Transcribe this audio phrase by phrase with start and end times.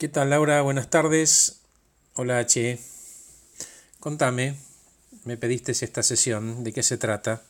[0.00, 0.62] ¿Qué tal Laura?
[0.62, 1.60] Buenas tardes.
[2.14, 2.78] Hola H.
[3.98, 4.56] Contame,
[5.24, 7.42] me pediste esta sesión, ¿de qué se trata?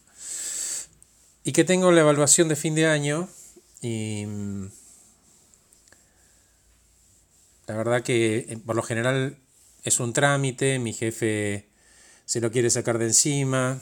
[1.44, 3.28] Y que tengo la evaluación de fin de año
[3.80, 4.64] y mm,
[7.68, 9.36] la verdad que eh, por lo general
[9.84, 11.68] es un trámite, mi jefe
[12.24, 13.80] se lo quiere sacar de encima,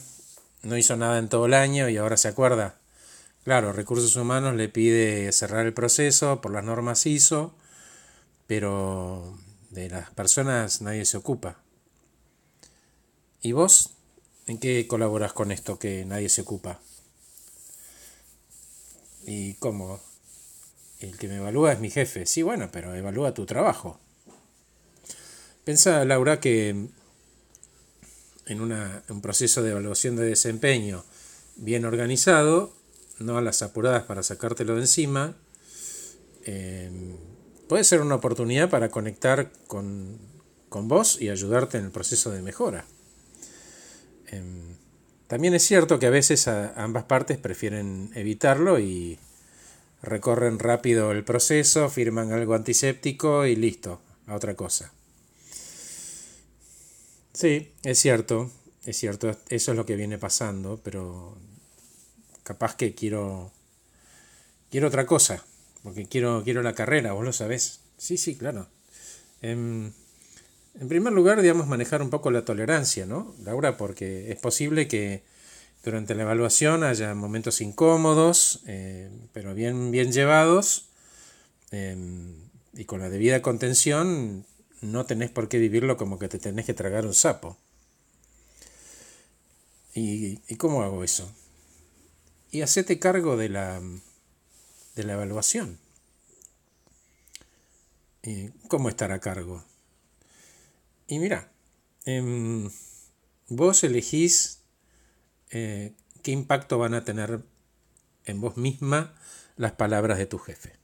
[0.63, 2.77] no hizo nada en todo el año y ahora se acuerda.
[3.45, 7.55] Claro, Recursos Humanos le pide cerrar el proceso por las normas ISO
[8.49, 9.39] pero
[9.71, 11.59] de las personas nadie se ocupa.
[13.43, 13.91] ¿Y vos?
[14.47, 16.81] ¿En qué colaboras con esto que nadie se ocupa?
[19.27, 20.01] ¿Y cómo?
[20.99, 22.25] El que me evalúa es mi jefe.
[22.25, 24.01] Sí, bueno, pero evalúa tu trabajo.
[25.65, 26.71] Pensa, Laura, que
[28.47, 31.05] en un proceso de evaluación de desempeño
[31.57, 32.73] bien organizado,
[33.19, 35.37] no a las apuradas para sacártelo de encima,
[36.45, 36.91] eh,
[37.69, 40.19] puede ser una oportunidad para conectar con,
[40.71, 42.85] vos y ayudarte en el proceso de mejora.
[44.27, 44.77] Em,
[45.27, 49.19] también es cierto que a veces ambas partes prefieren evitarlo y
[50.03, 54.93] recorren rápido el proceso, firman algo antiséptico y listo, a otra cosa.
[57.35, 58.51] Sí, es cierto,
[58.85, 61.37] es cierto, eso es lo que viene pasando, pero
[62.43, 63.53] capaz que quiero
[64.71, 65.45] quiero otra cosa
[65.83, 67.81] porque quiero, quiero la carrera, vos lo sabés.
[67.97, 68.69] Sí, sí, claro.
[69.43, 69.93] En,
[70.81, 73.77] en primer lugar, digamos, manejar un poco la tolerancia, ¿no, Laura?
[73.77, 75.23] Porque es posible que
[75.85, 80.89] durante la evaluación haya momentos incómodos, eh, pero bien, bien llevados,
[81.71, 82.35] em,
[82.75, 84.45] y con la debida contención,
[84.81, 87.57] no tenés por qué vivirlo como que te tenés que tragar un sapo.
[89.95, 91.33] ¿Y, y cómo hago eso?
[92.51, 93.81] Y hacete cargo de la,
[94.99, 95.79] de la evaluación.
[98.67, 99.65] ¿Cómo estar a cargo?
[101.07, 101.53] Y mira,
[102.05, 102.69] em,
[103.47, 104.61] vos elegís
[105.51, 107.43] eh, qué impacto van a tener
[108.25, 109.15] en vos misma
[109.57, 110.75] las palabras de tu jefe.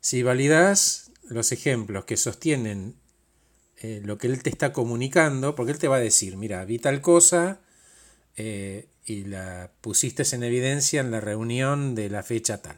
[0.00, 2.96] Si validás los ejemplos que sostienen
[3.78, 6.78] eh, lo que él te está comunicando, porque él te va a decir, mira, vi
[6.78, 7.60] tal cosa
[8.36, 12.76] eh, y la pusiste en evidencia en la reunión de la fecha tal.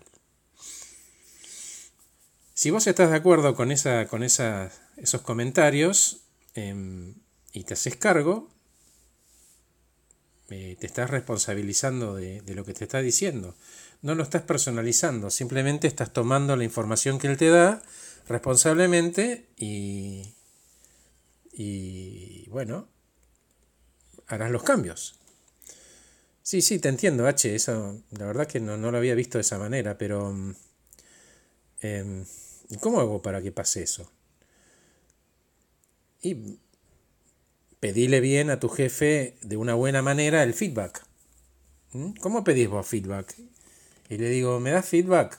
[2.58, 6.22] Si vos estás de acuerdo con, esa, con esos comentarios
[6.54, 7.14] em,
[7.52, 8.50] y te haces cargo,
[10.50, 13.54] eh, te estás responsabilizando de, lo que te está diciendo.
[14.02, 17.80] No lo estás personalizando, simplemente estás tomando la información que él te da
[18.26, 20.34] responsablemente y,
[21.52, 22.88] y bueno,
[24.26, 25.14] harás los cambios.
[26.42, 29.60] Sí, sí, te entiendo, H, eso la verdad que no, lo había visto de esa
[29.60, 30.34] manera, pero...
[31.82, 32.24] Eh,
[32.70, 34.10] ¿Y cómo hago para que pase eso?
[36.20, 36.58] Y
[37.80, 41.04] pedile bien a tu jefe de una buena manera el feedback.
[41.92, 42.12] ¿Mm?
[42.20, 43.34] ¿Cómo pedís vos feedback?
[44.08, 45.38] Y le digo, ¿me das feedback?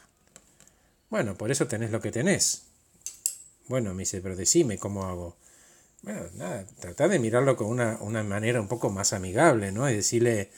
[1.09, 2.63] Bueno, por eso tenés lo que tenés.
[3.67, 5.37] Bueno, me dice, pero decime cómo hago.
[6.01, 9.89] Bueno, nada, trata de mirarlo con una, una manera un poco más amigable, ¿no?
[9.89, 10.51] Y decirle,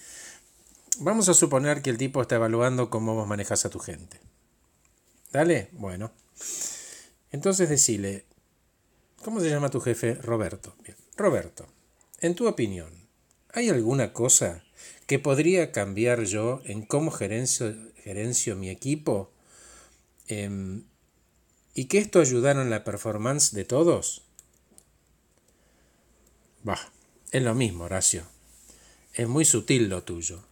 [0.99, 4.19] vamos a suponer que el tipo está evaluando cómo vos manejas a tu gente.
[5.31, 6.11] Dale, bueno.
[7.31, 8.25] Entonces decile,
[9.23, 10.15] ¿cómo se llama tu jefe?
[10.15, 10.75] Roberto.
[11.15, 11.67] Roberto,
[12.19, 12.91] en tu opinión,
[13.53, 14.63] ¿hay alguna cosa
[15.07, 19.31] que podría cambiar yo en cómo gerencio, gerencio mi equipo?
[20.27, 20.83] Em,
[21.73, 24.23] ¿Y que esto ayudara en la performance de todos?
[26.63, 26.91] Bah,
[27.31, 28.23] es lo mismo, Horacio.
[29.13, 30.43] Es muy sutil lo tuyo.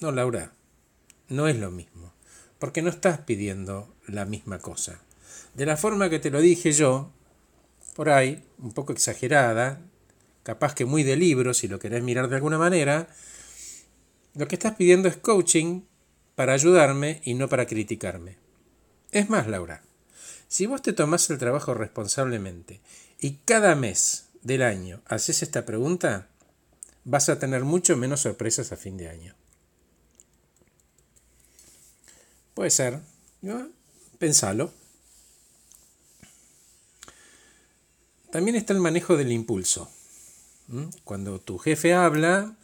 [0.00, 0.52] No, Laura,
[1.28, 2.13] no es lo mismo
[2.64, 4.98] porque no estás pidiendo la misma cosa.
[5.52, 7.10] De la forma que te lo dije yo,
[7.94, 9.82] por ahí, un poco exagerada,
[10.44, 13.08] capaz que muy de libro, si lo querés mirar de alguna manera,
[14.32, 15.82] lo que estás pidiendo es coaching
[16.36, 18.38] para ayudarme y no para criticarme.
[19.12, 19.82] Es más, Laura,
[20.48, 22.80] si vos te tomás el trabajo responsablemente
[23.20, 26.28] y cada mes del año haces esta pregunta,
[27.04, 29.34] vas a tener mucho menos sorpresas a fin de año.
[32.54, 33.00] Puede ser.
[34.18, 34.72] Pensalo.
[38.30, 39.90] También está el manejo del impulso.
[41.04, 42.56] Cuando tu jefe habla,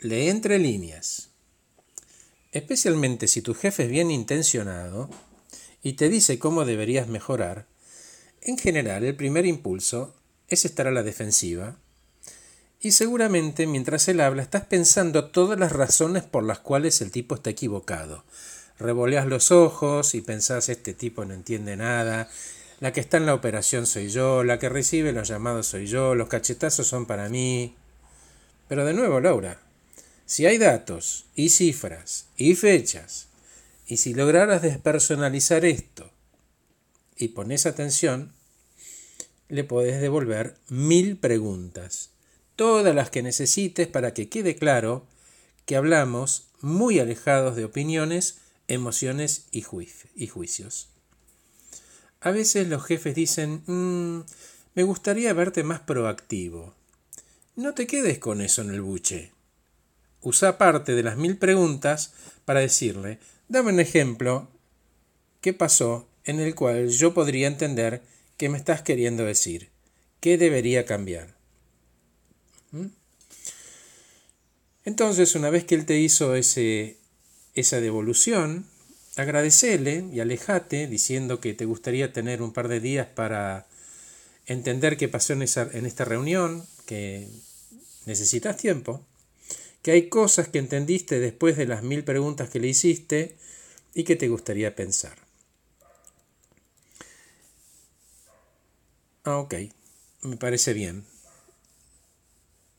[0.00, 1.30] lee entre líneas.
[2.52, 5.10] Especialmente si tu jefe es bien intencionado
[5.82, 7.66] y te dice cómo deberías mejorar,
[8.40, 10.14] en general el primer impulso
[10.48, 11.76] es estar a la defensiva
[12.80, 17.34] y seguramente mientras él habla estás pensando todas las razones por las cuales el tipo
[17.34, 18.24] está equivocado
[18.78, 22.28] revoleas los ojos y pensás este tipo no entiende nada,
[22.80, 26.14] la que está en la operación soy yo, la que recibe los llamados soy yo,
[26.14, 27.74] los cachetazos son para mí.
[28.68, 29.60] Pero de nuevo, Laura,
[30.26, 33.28] si hay datos y cifras y fechas,
[33.86, 36.10] y si lograras despersonalizar esto
[37.16, 38.32] y pones atención,
[39.48, 42.10] le podés devolver mil preguntas,
[42.54, 45.06] todas las que necesites para que quede claro
[45.64, 48.38] que hablamos muy alejados de opiniones,
[48.68, 50.88] emociones y, juicios.
[52.20, 54.24] A veces los jefes dicen, mm,
[54.74, 56.74] me gustaría verte más proactivo.
[57.56, 59.32] No te quedes con eso en el buche.
[60.20, 62.12] Usa parte de las mil preguntas
[62.44, 63.18] para decirle,
[63.48, 64.48] dame un ejemplo,
[65.40, 68.02] ¿qué pasó en el cual yo podría entender
[68.36, 69.70] qué me estás queriendo decir?
[70.20, 71.36] ¿Qué debería cambiar?
[72.72, 72.86] ¿Mm?
[74.84, 76.96] Entonces, una vez que él te hizo ese,
[77.54, 78.66] esa devolución,
[79.16, 83.66] agradecele y alejate diciendo que te gustaría tener un par de días para
[84.46, 87.28] entender qué pasó en, esa, en esta reunión, que
[88.06, 89.04] necesitas tiempo,
[89.82, 93.36] que hay cosas que entendiste después de las mil preguntas que le hiciste
[93.94, 95.18] y que te gustaría pensar.
[99.24, 99.54] Ah, ok,
[100.22, 101.04] me parece bien.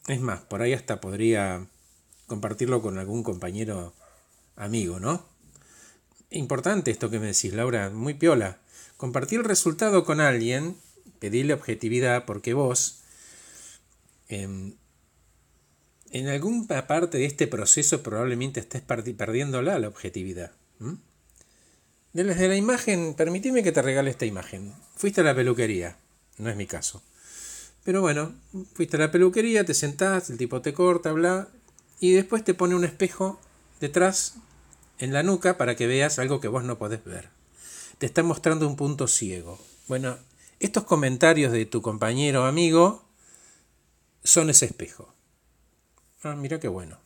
[0.07, 1.67] Es más, por ahí hasta podría
[2.25, 3.93] compartirlo con algún compañero
[4.59, 5.25] amigo, ¿no?
[6.29, 8.59] Importante esto que me decís, Laura, muy piola.
[8.97, 10.75] Compartir el resultado con alguien,
[11.19, 12.99] pedirle objetividad, porque vos,
[14.27, 14.75] em,
[16.11, 20.51] en alguna parte de este proceso probablemente estés perdiéndola la objetividad.
[22.13, 24.73] Desde la imagen, permitime que te regale esta imagen.
[24.95, 25.97] Fuiste a la peluquería,
[26.37, 27.01] no es mi caso.
[27.83, 28.33] Pero bueno,
[28.73, 31.47] fuiste a la peluquería, te sentás, el tipo te corta, bla,
[31.99, 33.39] y después te pone un espejo
[33.79, 34.35] detrás
[34.99, 37.29] en la nuca para que veas algo que vos no podés ver.
[37.97, 39.59] Te está mostrando un punto ciego.
[39.87, 40.17] Bueno,
[40.59, 43.03] estos comentarios de tu compañero o amigo
[44.23, 45.13] son ese espejo.
[46.23, 46.99] Ah, mira qué bueno.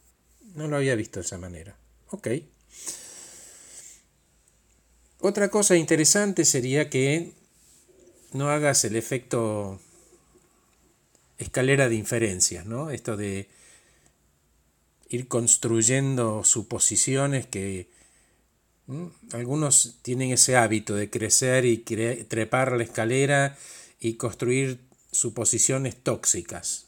[0.55, 1.75] No lo había visto de esa manera.
[2.09, 2.27] Ok.
[5.19, 7.33] Otra cosa interesante sería que
[8.33, 9.79] no hagas el efecto
[11.37, 12.89] escalera de inferencias, ¿no?
[12.89, 13.47] Esto de
[15.13, 17.87] ir construyendo suposiciones que
[19.31, 23.55] algunos tienen ese hábito de crecer y trepar la escalera
[23.99, 24.79] y construir
[25.11, 26.87] suposiciones tóxicas.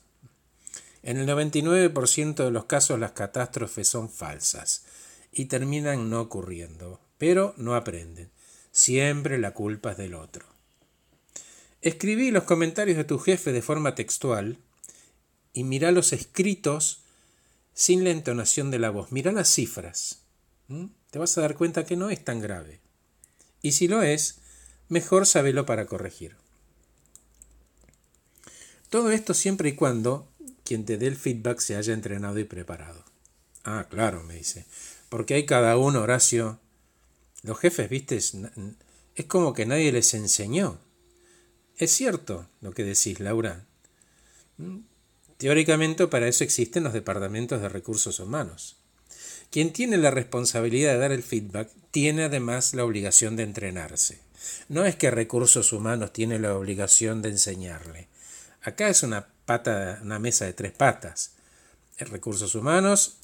[1.04, 4.86] En el 99% de los casos las catástrofes son falsas
[5.32, 8.32] y terminan no ocurriendo, pero no aprenden.
[8.72, 10.48] Siempre la culpa es del otro.
[11.84, 14.58] Escribí los comentarios de tu jefe de forma textual
[15.54, 17.05] y mira los escritos
[17.76, 19.12] sin la entonación de la voz.
[19.12, 20.24] Mira las cifras.
[21.12, 22.80] Te vas a dar cuenta que no es tan grave.
[23.62, 24.40] Y si lo es,
[24.90, 26.36] mejor sabelo para corregir.
[28.90, 30.28] Todo esto siempre y cuando
[30.64, 33.04] quien te dé el feedback se haya entrenado y preparado.
[33.64, 34.66] Ah, claro, me dice.
[35.10, 36.60] Porque hay cada uno, Horacio.
[37.44, 38.36] Los jefes, viste, es,
[39.16, 40.80] es como que nadie les enseñó.
[41.78, 43.66] Es cierto lo que decís, Laura.
[45.38, 48.78] Teóricamente para eso existen los departamentos de recursos humanos.
[49.52, 54.20] Quien tiene la responsabilidad de dar el feedback tiene además la obligación de entrenarse.
[54.70, 58.08] No es que recursos humanos tiene la obligación de enseñarle.
[58.62, 61.34] Acá es una pata, una mesa de tres patas.
[61.98, 63.18] Recursos humanos,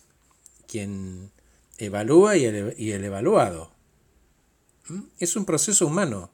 [0.68, 1.32] quien
[1.78, 3.72] evalúa y el, y el evaluado.
[4.88, 5.02] ¿Mm?
[5.20, 6.32] Es un proceso humano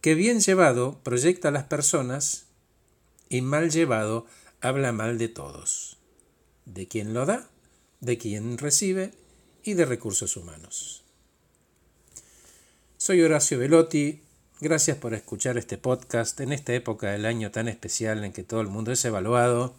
[0.00, 2.46] que bien llevado proyecta a las personas
[3.28, 4.26] y mal llevado
[4.60, 5.98] habla mal de todos,
[6.64, 7.48] de quien lo da,
[8.00, 9.12] de quien recibe
[9.62, 11.04] y de recursos humanos.
[12.96, 14.22] Soy Horacio Velotti,
[14.60, 18.60] gracias por escuchar este podcast en esta época del año tan especial en que todo
[18.60, 19.76] el mundo es evaluado.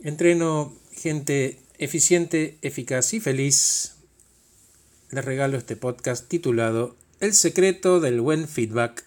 [0.00, 3.96] Entreno gente eficiente, eficaz y feliz.
[5.10, 9.04] Les regalo este podcast titulado El secreto del buen feedback